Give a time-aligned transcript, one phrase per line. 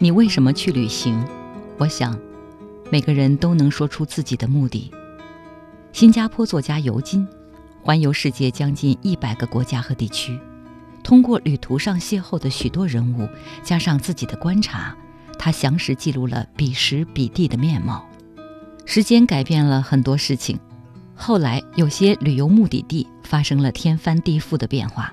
[0.00, 1.20] 你为什么去旅行？
[1.76, 2.16] 我想，
[2.88, 4.92] 每个人都能说出自己的目的。
[5.92, 7.26] 新加坡作家尤金，
[7.82, 10.38] 环游世界将近一百个国家和地区，
[11.02, 13.28] 通过旅途上邂逅的许多人物，
[13.64, 14.96] 加上自己的观察，
[15.36, 18.06] 他详实记录了彼时彼地的面貌。
[18.84, 20.60] 时间改变了很多事情，
[21.16, 25.12] 后来有些旅游目的地发生了天翻地覆的变化。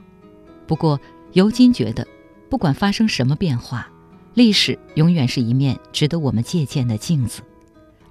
[0.67, 0.99] 不过，
[1.33, 2.07] 尤金觉得，
[2.51, 3.89] 不管发生什么变化，
[4.35, 7.41] 历史永远是一面值得我们借鉴的镜子，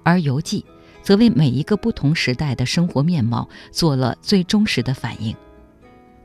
[0.01, 0.65] 而游记
[1.03, 5.35] 则为每一个不同时代的生活面貌做了最忠实的反映。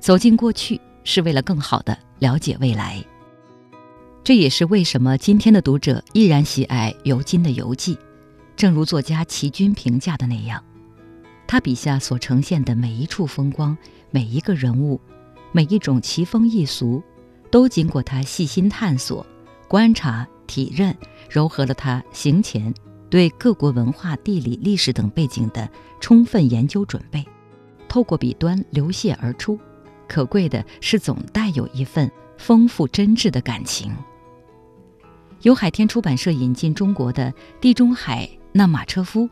[0.01, 3.05] 走进过去是为了更好地了解未来。
[4.25, 7.99] 这也是为什么今天的读者依然喜爱尤金的游记。
[8.57, 10.65] 正如作家齐军评价的那样，
[11.47, 13.77] 他笔下所呈现的每一处风光、
[14.11, 14.99] 每一个人物、
[15.53, 17.03] 每一种奇风异俗，
[17.51, 19.27] 都经过他细心探索。
[19.71, 20.93] 观察、体认，
[21.31, 22.75] 糅合了他行前
[23.09, 27.25] 对各国文化、地理、历史等背景的充分研究准备，
[27.89, 29.57] 透过笔端流泻而出。
[30.09, 33.95] 可贵的是，总带有一份丰富真挚的感情。
[35.43, 39.23] 由海天出版社引进中国的《地中海纳马车夫》，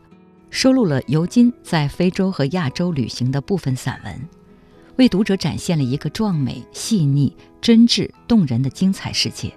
[0.49, 4.29] 收录了尤金在非洲和亚洲旅行的部分散文，
[4.95, 9.53] 为读者展现了一个壮美、细腻、真挚、动人的精彩世界。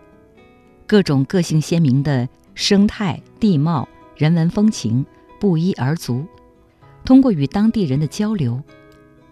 [0.92, 5.02] 各种个性鲜明的生态、地貌、人文风情
[5.40, 6.22] 不一而足。
[7.02, 8.62] 通过与当地人的交流，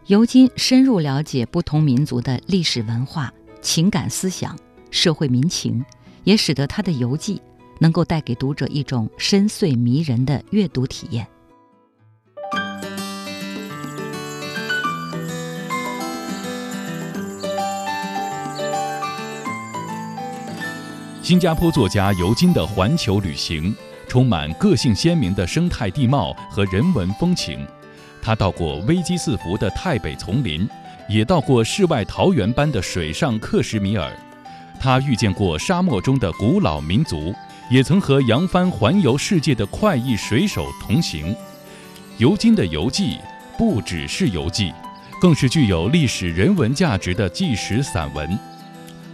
[0.06, 3.30] 尤金深入了解不同民族的历史文化、
[3.60, 4.58] 情感思想、
[4.90, 5.84] 社会民情，
[6.24, 7.38] 也使得他的游记
[7.78, 11.28] 能够带给读者一种深邃迷人的阅读体验。
[21.30, 23.72] 新加坡作家尤金的环球旅行，
[24.08, 27.64] 充满个性鲜明的生态地貌和人文风情。
[28.20, 30.68] 他到过危机四伏的泰北丛林，
[31.08, 34.12] 也到过世外桃源般的水上克什米尔。
[34.80, 37.32] 他遇见过沙漠中的古老民族，
[37.70, 41.32] 也曾和扬帆环游世界的快意水手同行。
[42.18, 43.18] 尤金的游记
[43.56, 44.72] 不只是游记，
[45.20, 48.36] 更是具有历史人文价值的纪实散文。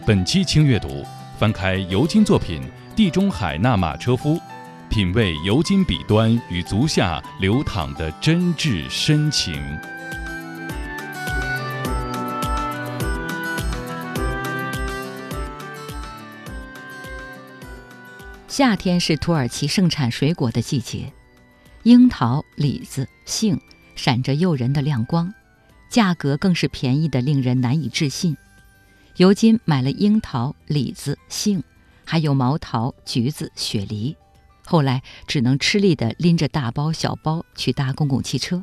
[0.06, 1.04] 本期轻阅读。
[1.38, 2.62] 翻开尤金作品
[2.94, 4.36] 《地中海那马车夫》，
[4.88, 9.54] 品味尤金笔端与足下流淌的真挚深情。
[18.48, 21.12] 夏天是土耳其盛产水果的季节，
[21.82, 23.60] 樱桃、李子、杏
[23.94, 25.30] 闪着诱人的亮光，
[25.91, 28.34] 价格更是便宜的令人难以置信。
[29.16, 31.65] 尤金买了樱桃、李子、杏，
[32.04, 34.15] 还有毛桃、橘子、雪梨，
[34.66, 38.62] 后来只能吃力地拎着大包小包去搭公共汽车。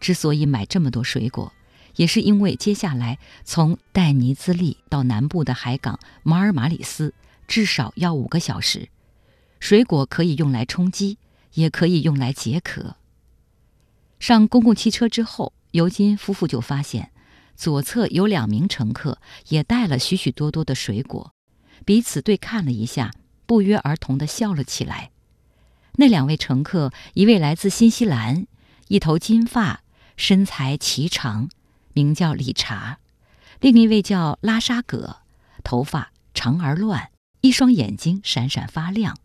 [0.00, 1.50] 之所以买这么多水果，
[1.96, 7.14] 也是因为接下来从戴尼兹利到南部的海港马尔马里斯
[7.48, 8.90] 至少要五个小时。
[9.60, 11.16] 水果可以用来充饥，
[11.54, 12.96] 也可以用来解渴。
[14.20, 17.12] 上公共汽车之后，尤金夫妇就发现。
[17.56, 21.32] 左侧有两名乘客，也带了许许多多的水果，
[21.84, 23.12] 彼此对看了一下，
[23.46, 25.10] 不约而同地笑了起来。
[25.96, 28.46] 那两位乘客，一位来自新西兰，
[28.88, 29.82] 一头金发，
[30.16, 31.48] 身材颀长，
[31.92, 32.98] 名叫理查；
[33.60, 35.18] 另一位叫拉沙葛，
[35.62, 37.10] 头发长而乱，
[37.42, 39.16] 一双眼睛闪闪发亮。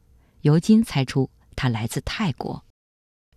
[0.42, 2.64] 尤金猜出他来自泰国。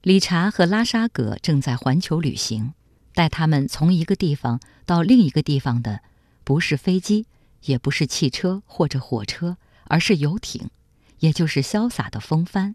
[0.03, 2.75] 理查和拉沙葛正在环球旅行。
[3.15, 6.03] 带他们从一个地方到另一个地方的，
[6.45, 7.27] 不是飞机，
[7.63, 10.71] 也不是汽车或者火车，而是游艇，
[11.19, 12.75] 也就是潇洒的风帆。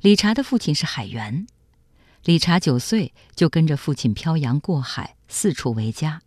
[0.00, 1.46] 理查的父亲是海员，
[2.24, 6.22] 理查九岁就跟着父亲漂洋过海，四处为家，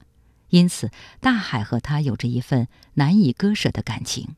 [0.49, 0.89] 因此
[1.19, 4.35] 大海和他有着一份难以割舍的感情。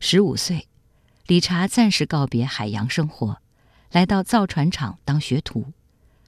[0.00, 0.66] 十五岁，
[1.26, 3.40] 理查暂时告别海洋生活，
[3.90, 5.72] 来到造船厂当学徒，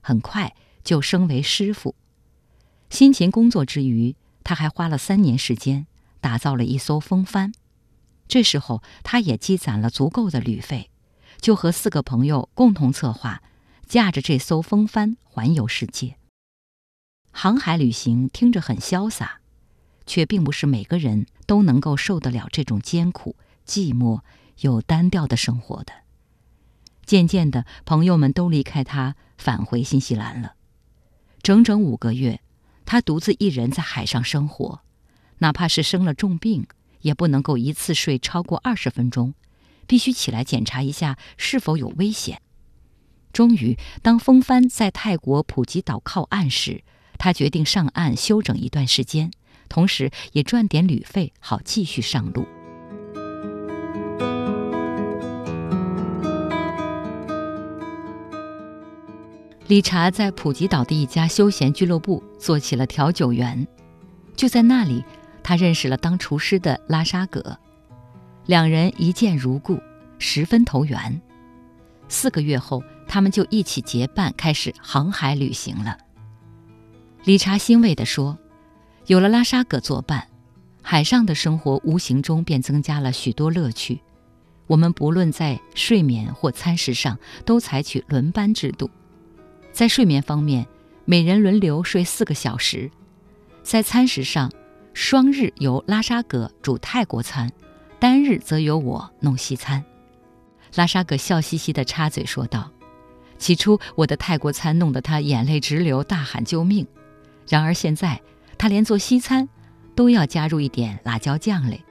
[0.01, 0.55] 很快。
[0.85, 1.95] 就升为师傅，
[2.89, 5.87] 辛勤工作之余，他还花了三年时间
[6.21, 7.51] 打造了一艘风帆。
[8.27, 10.89] 这时候，他也积攒了足够的旅费，
[11.41, 13.41] 就和四个朋友共同策划，
[13.87, 16.17] 驾着这艘风帆环游世界。
[17.31, 19.41] 航海旅行听着很潇洒，
[20.05, 23.35] 却并不是每个人都能够受得了这种艰苦、
[23.67, 24.21] 寂寞
[24.61, 25.93] 又单调的生活的。
[27.05, 30.54] 渐渐的，朋友们都离开他，返回新西兰了。
[31.45, 32.41] 整整五个月，
[32.85, 34.81] 他独自一人在海上生活，
[35.37, 36.65] 哪怕是生了重病，
[37.01, 39.35] 也不能够一次睡超过二十分钟，
[39.85, 42.41] 必须起来检查一下是否有危险。
[43.31, 46.83] 终于，当风帆在泰国普吉岛靠岸时，
[47.19, 49.29] 他决定上岸休整一段时间，
[49.69, 52.47] 同时也赚点旅费，好继续上路。
[59.67, 63.67] 理查在普吉岛的一家休闲俱乐部做起了调酒员，
[64.35, 65.03] 就在那里，
[65.41, 67.57] 他认识了当厨师的拉沙格，
[68.45, 69.79] 两人一见如故，
[70.19, 71.19] 十分投缘。
[72.07, 75.97] 四个月后，他们就一起结伴开始航海旅行了。
[77.23, 78.37] 理查欣慰地说
[79.07, 80.27] ：“有了拉沙格作伴，
[80.83, 83.99] 海上的生活无形中便增加了许多乐趣。
[84.67, 88.91] 我们不论在睡眠或餐食上，都采取轮班制度。”
[89.75, 90.65] 在睡眠方面，
[91.03, 92.89] 每人轮流睡四个小时；
[93.61, 94.49] 在餐食上，
[94.93, 97.51] 双日由拉沙格煮泰国餐，
[97.99, 99.83] 单日则由我弄西餐。
[100.75, 102.71] 拉沙格笑嘻嘻地插嘴说道
[103.37, 106.87] ：“起初我的泰国餐弄得他眼泪直流，大喊救命。
[107.49, 108.21] 然而现在，
[108.57, 109.49] 他连做西餐
[109.93, 111.83] 都要加入一点辣椒酱嘞。”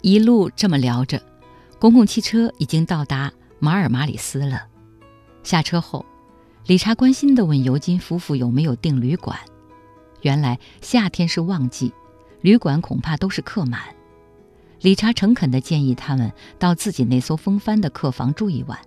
[0.00, 1.22] 一路这么聊着，
[1.78, 4.62] 公共汽车已经到达马尔马里斯了。
[5.42, 6.02] 下车后。
[6.64, 9.36] 理查关心地问尤金夫妇有没有订旅馆。
[10.20, 11.92] 原来夏天是旺季，
[12.40, 13.82] 旅馆恐怕都是客满。
[14.80, 18.78] 理查诚恳地建议他们到自己那艘风帆的客房住一晚。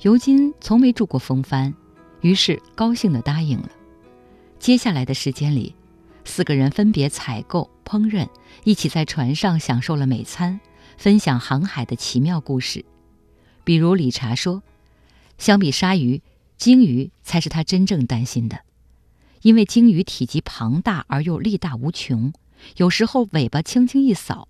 [0.00, 1.74] 尤金从没住过风帆，
[2.22, 3.68] 于是高兴地答应了。
[4.58, 5.74] 接下来的时间里，
[6.24, 8.26] 四个人分别采购、烹饪，
[8.64, 10.58] 一起在船上享受了美餐，
[10.96, 12.82] 分享航海的奇妙故事。
[13.62, 14.62] 比如理查说
[15.36, 16.22] ：“相比鲨鱼。”
[16.62, 18.60] 鲸鱼才是他真正担心的，
[19.40, 22.32] 因为鲸鱼体积庞大而又力大无穷，
[22.76, 24.46] 有时候尾巴轻轻一扫，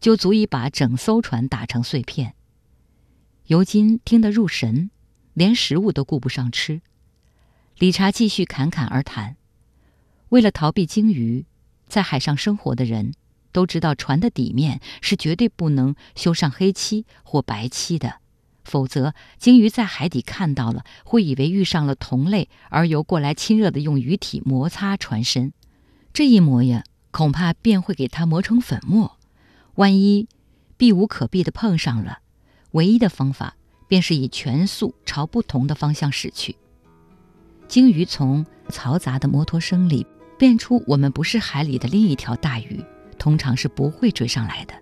[0.00, 2.34] 就足以把整艘船打成碎片。
[3.46, 4.90] 尤金听得入神，
[5.34, 6.82] 连食物都顾不上吃。
[7.78, 9.36] 理查继续侃侃而谈，
[10.30, 11.46] 为了逃避鲸鱼，
[11.86, 13.14] 在海上生活的人
[13.52, 18.21] 都知道，船的底面是绝对不能修上黑漆或白漆的。
[18.64, 25.52] 否则，鲸鱼在海底看到了，会以为遇上了同类，而游过来亲热的用鱼体摩擦船身。
[26.12, 29.18] 这一磨呀，恐怕便会给它磨成粉末。
[29.76, 30.28] 万一
[30.76, 32.18] 避无可避地碰上了，
[32.72, 33.56] 唯一的方法
[33.88, 36.56] 便是以全速朝不同的方向驶去。
[37.68, 40.06] 鲸鱼从嘈杂的摩托声里
[40.38, 42.84] 辨出我们不是海里的另一条大鱼，
[43.18, 44.74] 通常是不会追上来的。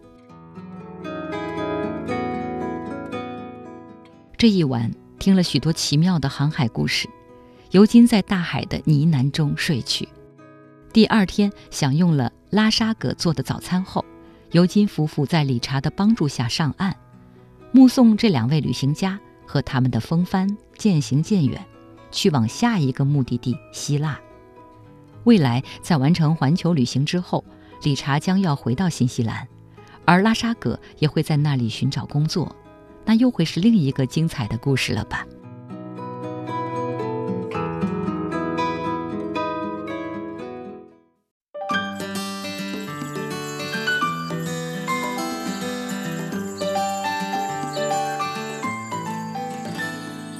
[4.40, 7.06] 这一晚听了许多奇妙的航海故事，
[7.72, 10.08] 尤金在大海的呢喃中睡去。
[10.94, 14.02] 第二天享用了拉沙格做的早餐后，
[14.52, 16.96] 尤金夫妇在理查的帮助下上岸，
[17.70, 21.62] 目送这两位旅行家和他们的风帆渐行渐远，
[22.10, 24.19] 去往下一个目的地希腊。
[25.25, 27.44] 未来在完成环球旅行之后，
[27.82, 29.46] 理查将要回到新西兰，
[30.06, 32.56] 而拉沙格也会在那里寻找工作。
[33.05, 35.26] 那又会是另一个精彩的故事了吧？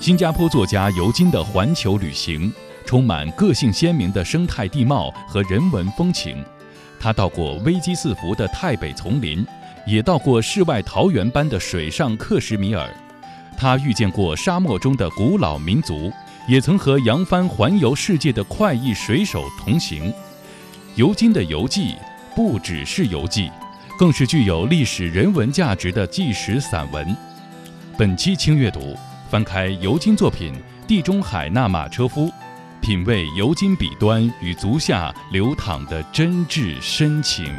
[0.01, 2.53] 新加坡作家尤金的环球旅行，
[2.87, 6.43] 充满个性鲜明的生态地貌和人文风情。
[6.99, 9.47] 他到过危机四伏的泰北丛林。
[9.87, 12.89] 也到过世外桃源般的水上克什米尔，
[13.57, 16.13] 他遇见过沙漠中的古老民族，
[16.47, 20.13] 也曾和扬帆环游世界的快意水手同行。
[20.97, 21.95] 尤金的游记
[22.35, 23.51] 不只是游记，
[23.99, 27.17] 更是具有历史人文价值的纪实散文。
[27.97, 28.97] 本期轻阅读，
[29.31, 30.53] 翻开尤金作品
[30.87, 32.27] 《地中海那马车夫》，
[32.81, 37.55] 品味尤金笔端与足下流淌的真挚深情。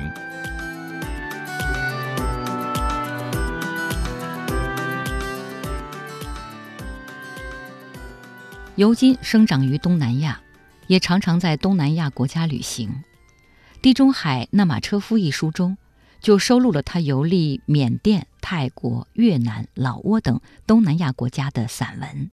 [8.78, 10.42] 尤金生长于东南亚，
[10.88, 12.90] 也常常在东南亚国家旅行。
[13.82, 15.78] 《地中海那马车夫》一书中，
[16.22, 22.32] 就收录了他游历缅甸、泰国、越南、老挝等东南亚国家的散文。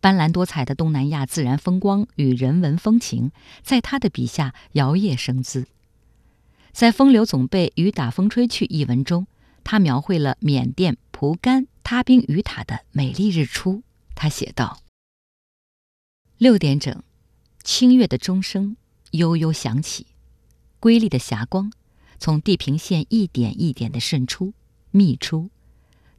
[0.00, 3.32] 斑斓多彩的东南亚自然风光与人文风情，
[3.62, 5.66] 在他的笔下摇曳生姿。
[6.70, 9.26] 在《风流总被雨打风吹去》一文中，
[9.64, 13.82] 他描绘了缅甸蒲甘他冰雨塔的美丽日出。
[14.14, 14.78] 他写道。
[16.42, 17.04] 六点整，
[17.62, 18.76] 清月的钟声
[19.12, 20.08] 悠悠响起，
[20.80, 21.72] 瑰丽的霞光
[22.18, 24.52] 从地平线一点一点地渗出、
[24.90, 25.50] 密出，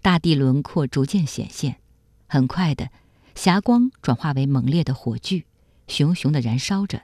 [0.01, 1.81] 大地轮廓逐渐显现。
[2.25, 2.89] 很快的，
[3.35, 5.43] 霞光转化为猛烈的火炬，
[5.89, 7.01] 熊熊地燃烧着，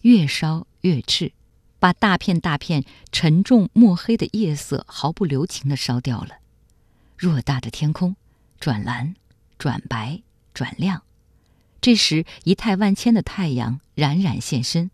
[0.00, 1.30] 越烧越炽，
[1.78, 6.38] 把大片大片沉重墨黑的夜色毫不留情地烧掉了。
[7.16, 8.16] 偌大的天空，
[8.58, 9.14] 转蓝、
[9.56, 10.22] 转白、
[10.52, 11.04] 转亮。
[11.80, 14.90] 这时，仪态万千的太阳冉冉现身，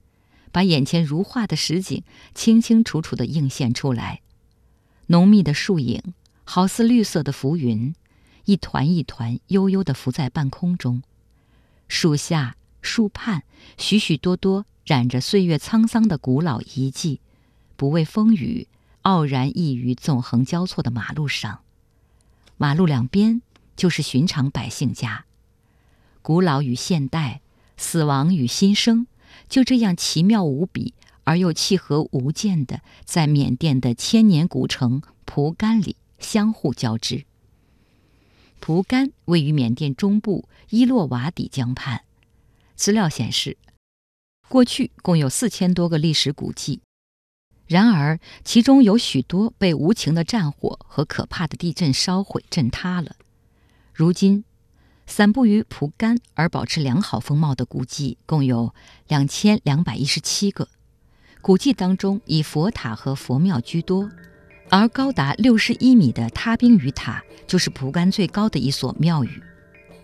[0.53, 2.03] 把眼前如画的实景
[2.35, 4.21] 清清楚楚地映现出来。
[5.07, 6.15] 浓密的树影，
[6.45, 7.95] 好似绿色的浮云，
[8.45, 11.03] 一团一团悠悠地浮在半空中。
[11.89, 13.43] 树下、树畔，
[13.79, 17.21] 许许多多染着岁月沧桑的古老遗迹，
[17.77, 18.69] 不畏风雨，
[19.03, 21.61] 傲然屹于纵横交错的马路上。
[22.57, 23.43] 马路两边
[23.75, 25.25] 就是寻常百姓家。
[26.25, 27.43] 古老与现代，
[27.77, 29.07] 死亡与新生，
[29.47, 37.27] 就这样奇妙无比而又契合无间的，在缅甸的千年古城蒲甘里相互交织。
[38.59, 42.05] 蒲甘位于缅甸中部伊洛瓦底江畔。
[42.75, 43.59] 资料显示，
[44.49, 46.81] 过去共有四千多个历史古迹，
[47.67, 53.15] 然而其中有许多被无情的战火和可怕的地震烧毁震塌了。
[53.93, 54.45] 如今。
[55.07, 58.75] 散布于蒲甘而保持良好风貌的古迹共有
[59.07, 60.69] 两千两百一十七个，
[61.41, 64.11] 古迹当中以佛塔和佛庙居多，
[64.71, 69.43] 而高达六十一米的他宾鱼塔就是蒲甘最高的一所庙宇。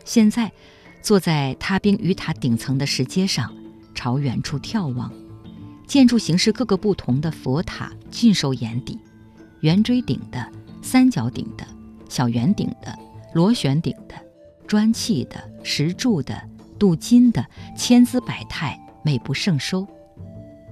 [0.05, 0.53] 现在，
[1.03, 3.53] 坐在他宾鱼塔顶层的石阶上，
[3.95, 5.11] 朝远处眺望，
[5.87, 8.99] 建筑形式各个不同的佛塔尽收眼底：
[9.61, 10.53] 圆锥顶的、
[10.83, 11.67] 三角顶的、
[12.09, 12.97] 小圆顶的、
[13.33, 14.30] 螺旋顶的。
[14.71, 16.41] 砖砌的、石柱的、
[16.79, 17.45] 镀金的，
[17.77, 19.85] 千姿百态，美不胜收。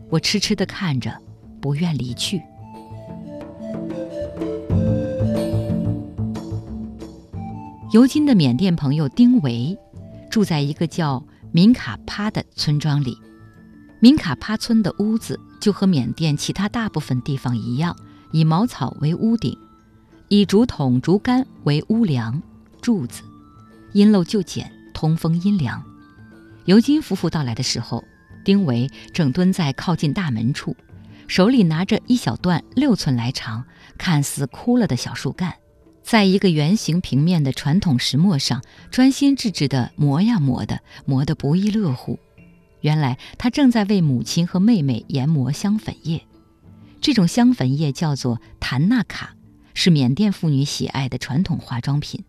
[0.09, 1.21] 我痴痴地看着，
[1.61, 2.41] 不愿离去。
[7.91, 9.77] 尤金的缅甸朋友丁维
[10.31, 13.19] 住在一个叫明卡帕的村庄里。
[13.99, 17.97] 明卡帕村的屋子就和缅甸其他大部分地方一样，
[18.31, 19.59] 以茅草为屋顶，
[20.29, 22.41] 以竹筒、竹竿为屋梁、
[22.81, 23.25] 柱子。
[23.93, 25.83] 阴漏就简，通风阴凉。
[26.65, 28.05] 尤金夫妇到来的时候，
[28.45, 30.77] 丁维正蹲在靠近大门处，
[31.27, 33.65] 手里拿着一小段六寸来长、
[33.97, 35.55] 看似枯了的小树干，
[36.03, 42.19] 在一个圆形平面的传统石磨上专心致志地磨呀磨的，磨得不亦乐乎。
[42.81, 46.27] 原来他正在为母亲和妹妹研磨香粉液，
[47.01, 49.35] 这种香粉液叫做檀纳卡，
[49.75, 52.25] 是缅甸妇女喜爱的传统化妆品。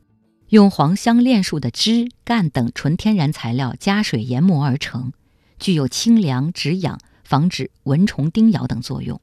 [0.49, 5.13] 用黄香炼树的枝干等纯天然材料加水研磨而成，
[5.59, 9.21] 具有清凉止痒、防止蚊虫叮咬等作用。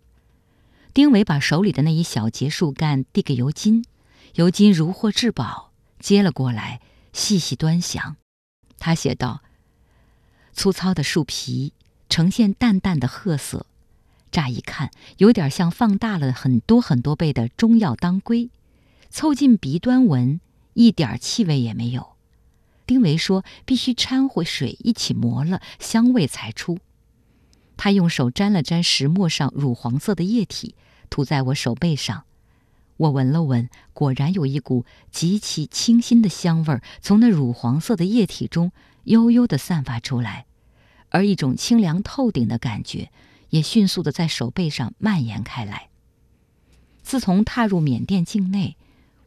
[0.94, 3.84] 丁伟把手里的那一小节树干递给尤金，
[4.36, 6.80] 尤金如获至宝，接了过来，
[7.12, 8.16] 细细端详。
[8.78, 9.42] 他写道
[10.54, 11.72] ：“粗糙的树皮
[12.08, 13.66] 呈现淡淡的褐色，
[14.30, 18.48] 乍一看有点像放大了很多很多倍的中药当归，
[19.10, 20.40] 凑近鼻端闻。”
[20.76, 22.16] 一点气味也没有，
[22.86, 26.78] 丁维说必须掺和水一起磨了，香味才出。
[27.78, 30.74] 他用手沾了沾石磨上乳黄色的液体，
[31.08, 32.24] 涂在我手背上。
[32.98, 38.70] 我闻了闻，果然有一股极其清新的香味儿从那乳黄色的液体中
[39.04, 40.44] 悠悠地散发出来，
[41.08, 43.10] 而一种清凉透顶的感觉
[43.48, 45.88] 也迅速地在手背上蔓延开来。
[47.02, 48.76] 自从踏入缅甸境内。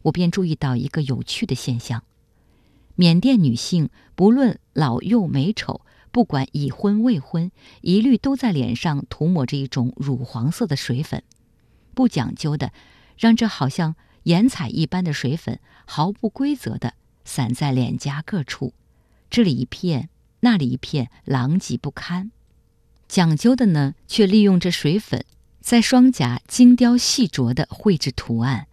[0.04, 2.04] 我便注意到一个有趣的现象：
[2.96, 7.52] 缅甸女性不论老幼美丑，不管已婚未婚，
[7.82, 11.24] 一律都在脸上涂抹着一种乳黄色的水粉，
[11.94, 12.72] 不讲究的，
[13.18, 16.94] 让这好像颜彩一般的水粉毫不规则的
[17.26, 18.74] 散在脸颊各处，
[19.30, 22.32] 这里一片，那里一片，狼藉不堪；
[23.08, 25.26] 讲究的呢，却利用这水粉
[25.60, 28.69] 在双颊精雕细琢的绘制图案。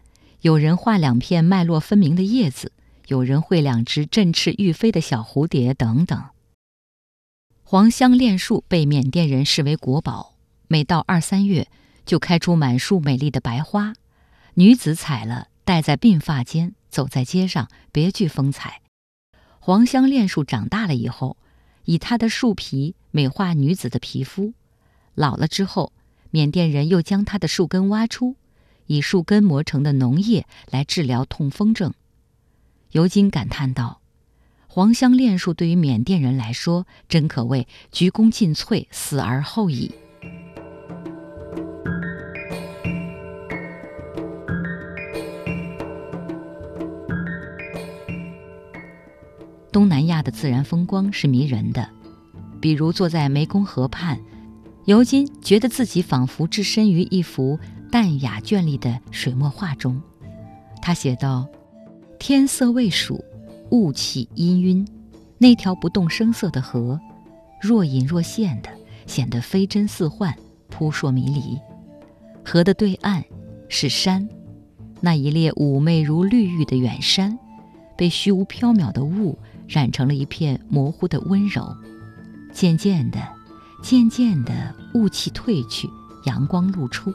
[0.46, 2.70] 有人画两片脉络分明的叶子，
[3.08, 6.22] 有人绘两只振翅欲飞的小蝴蝶，等等。
[7.64, 10.36] 黄香楝树被缅甸人视为国宝，
[10.68, 11.66] 每到二三月
[12.04, 13.94] 就开出满树美丽的白花，
[14.54, 18.82] 女子采了戴在鬓发间，走在街上别具风采。
[19.58, 21.36] 黄香楝树长大了以后，
[21.86, 24.52] 以它的树皮美化女子的皮肤，
[25.16, 25.92] 老了之后，
[26.30, 28.36] 缅甸人又将它的树根挖出。
[28.86, 31.92] 以树根磨成的脓液来治疗痛风症，
[32.92, 34.00] 尤金感叹道，
[34.66, 39.92] 黄香楝树对于缅甸人来说，真可谓鞠躬尽瘁，死而后已。
[49.72, 51.90] 东南亚的自然风光是迷人的，
[52.62, 54.18] 比如坐在湄公河畔，
[54.86, 57.58] 尤金觉得自己仿佛置身于一幅。
[57.90, 60.00] 淡雅绚丽的水墨画中。
[60.82, 61.46] 他写道
[62.18, 63.24] ：“天色未曙，
[63.70, 64.86] 雾气氤氲，
[65.38, 67.00] 那条不动声色的河，
[67.60, 68.68] 若隐若现的，
[69.06, 70.34] 显得非真似幻，
[70.68, 71.58] 扑朔迷离。
[72.44, 73.24] 河的对岸
[73.68, 74.28] 是山，
[75.00, 77.38] 那一列妩媚如绿玉的远山。”
[77.96, 81.74] 被虚无缥缈的雾染成了一片模糊的温柔，
[82.52, 83.18] 渐渐的，
[83.82, 85.88] 渐渐的，雾气褪去，
[86.26, 87.10] 阳光露出，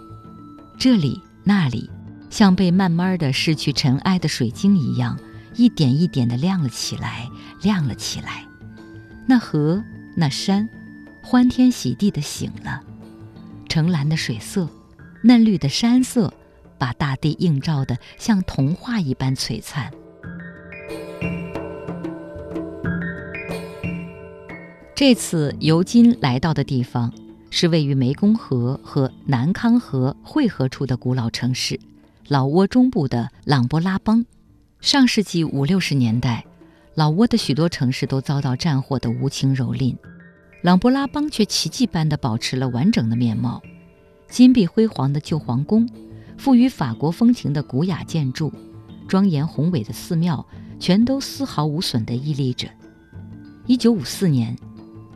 [0.83, 1.87] 这里那里，
[2.31, 5.15] 像被慢慢的失去尘埃的水晶一样，
[5.53, 7.29] 一点一点的亮了起来，
[7.61, 8.43] 亮了起来。
[9.27, 9.83] 那河，
[10.17, 10.67] 那山，
[11.21, 12.81] 欢天喜地的醒了，
[13.69, 14.67] 澄蓝的水色，
[15.21, 16.33] 嫩绿的山色，
[16.79, 19.91] 把大地映照的像童话一般璀璨。
[24.95, 27.13] 这次尤金来到的地方，
[27.53, 31.77] 是位于湄公河和南康河汇合处的古老城市——
[32.29, 34.25] 老挝中部的琅勃拉邦。
[34.79, 36.45] 上世纪五六十年代，
[36.95, 39.95] 老挝的许多城市都遭到战火的无情蹂躏，
[40.61, 43.61] 琅勃拉邦却奇迹般地保持了完整的面貌：
[44.29, 45.87] 金碧辉煌的旧皇宫，
[46.37, 48.51] 富于法国风情的古雅建筑，
[49.09, 50.43] 庄严宏伟的寺庙，
[50.79, 52.69] 全都丝毫无损地屹立着。
[53.67, 54.57] 一九五四年。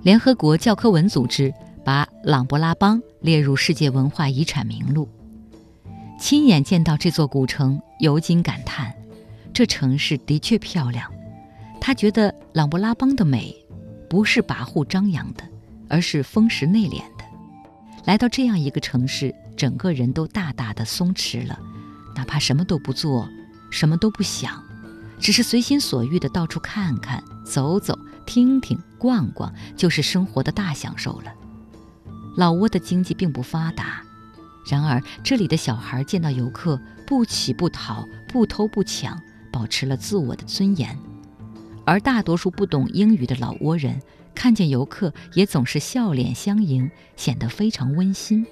[0.03, 1.51] 联合国教科文组织
[1.85, 5.07] 把琅勃拉邦列入世界文化遗产名录。
[6.19, 8.91] 亲眼见到这座古城，尤金感叹：
[9.53, 11.07] 这城市的确漂亮。
[11.79, 13.55] 他觉得琅勃拉邦的美，
[14.09, 15.43] 不是跋扈张扬的，
[15.87, 17.23] 而是丰实内敛的。
[18.05, 21.59] 来到这样一个城市，整个人都大大的松弛了，
[22.15, 23.29] 哪怕什么都不做，
[23.69, 24.63] 什么都不想，
[25.19, 27.95] 只是随心所欲的到处看看、走走。
[28.25, 31.31] 听听、逛逛，就是生活的大享受了。
[32.35, 34.03] 老挝的经济并不发达，
[34.69, 39.21] 然而这里的小孩见到游客不乞不讨、不偷不抢，
[39.51, 40.89] 保持了自我的尊严；
[41.85, 44.01] 而大多数不懂英语的老挝人
[44.33, 48.45] 看见游客也总是笑脸相迎，显得非常温馨。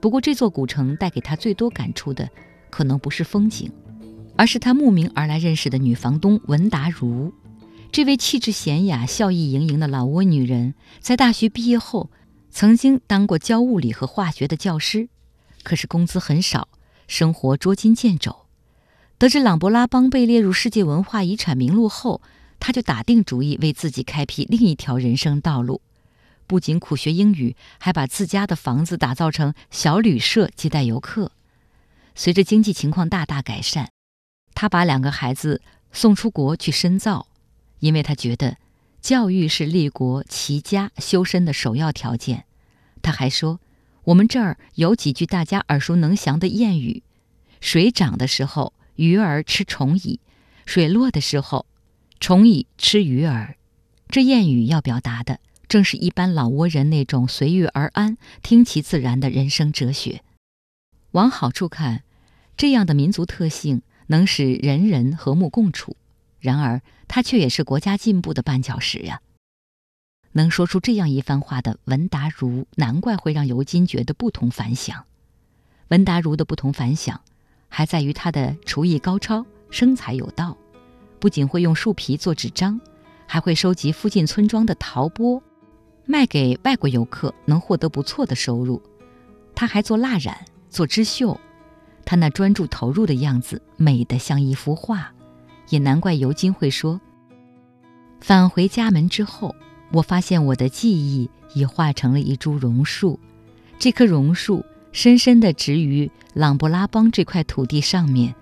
[0.00, 2.28] 不过，这座古城带给他最多感触的，
[2.70, 3.72] 可能不是风景，
[4.36, 7.32] 而是他慕名而来认识的女房东文达如。
[7.90, 12.10] 这位气质娴雅、笑意盈盈的老挝女人，在大学毕业后，
[12.58, 15.08] 曾经当过教物理和化学的教师，
[15.62, 16.66] 可是工资很少，
[17.06, 18.34] 生活捉襟见肘。
[19.16, 22.20] 得知琅勃拉邦被列入世界文化遗产名录后，
[22.58, 25.80] 他就打定主意为自己开辟另一条人生道路。
[26.48, 31.30] 不仅苦学英语，还把自家的房子打造成小旅社接待游客。
[32.16, 33.90] 随着经济情况大大改善，
[34.54, 37.28] 他把两个孩子送出国去深造。
[37.78, 38.56] 因为他觉得，
[39.00, 42.46] 教育是立国、齐家、修身的首要条件。
[43.08, 43.58] 他还说，
[44.04, 47.02] 我们这儿有几句大家耳熟能详的谚语
[47.58, 50.20] ：“水涨的时候，鱼儿吃虫蚁；
[50.66, 51.64] 水落的时候，
[52.20, 53.56] 虫蚁吃鱼儿。”
[54.10, 60.22] 这谚语要表达的，正是一般老挝人那种随遇而安、听其自然的人生哲学。
[61.12, 62.02] 往好处看，
[62.58, 65.96] 这样的民族特性能使人人和睦共处。
[66.40, 69.22] 然而，它却也是国家进步的绊脚石呀。
[70.38, 75.04] 能说出这样一番话的文达如，难怪会让尤金觉得不同凡响。
[75.88, 77.20] 文达如的不同凡响，
[77.68, 80.56] 还在于他的厨艺高超、生财有道。
[81.18, 82.80] 不仅会用树皮做纸张，
[83.26, 85.42] 还会收集附近村庄的陶钵，
[86.04, 88.80] 卖给外国游客，能获得不错的收入。
[89.56, 91.40] 他还做蜡染、做织绣，
[92.04, 95.12] 他那专注投入的样子，美得像一幅画。
[95.70, 97.00] 也难怪尤金会说
[98.22, 99.56] ：“返回家门之后，
[99.90, 103.18] 我发现我的记忆已化成了一株榕树，
[103.78, 108.34] 这棵榕树深深地植于朗布拉邦这块土地上面。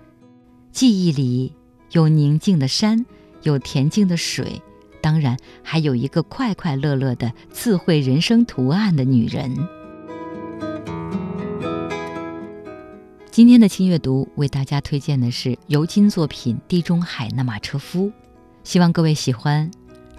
[0.71, 1.53] 记忆里
[1.91, 3.05] 有宁静的山，
[3.43, 4.61] 有恬静的水，
[5.01, 9.55] 当然还有一个快快乐乐的自绘人生图案的女人。”
[13.31, 18.07] 今天的轻阅读为大家推荐的是尤金作品《地中海那马车夫》，
[18.63, 19.69] 希望各位喜欢。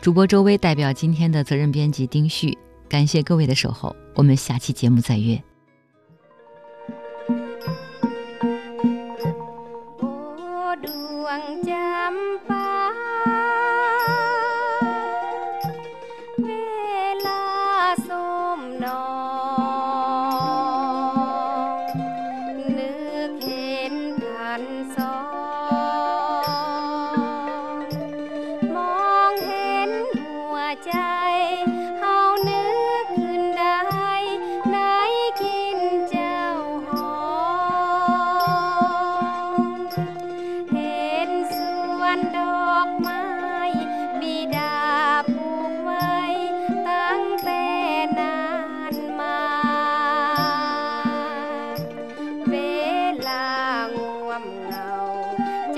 [0.00, 2.56] 主播周薇代表今天的责任编辑丁旭，
[2.88, 5.42] 感谢各位的守候，我们下期节目再约。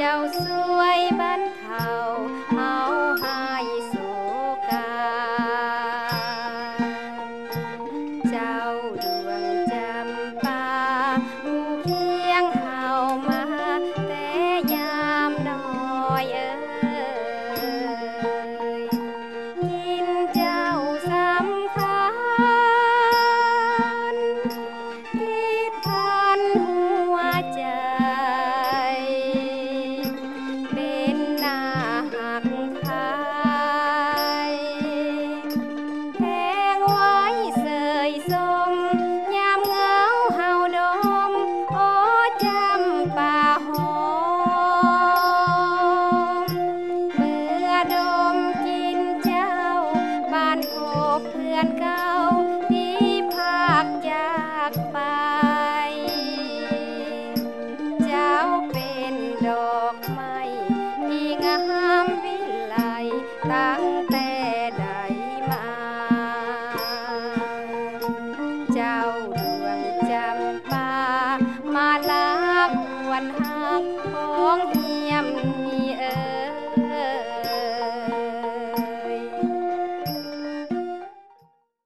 [0.03, 1.87] เจ้าสวยบ้านเขา
[2.51, 2.75] เฮา
[3.23, 3.50] หา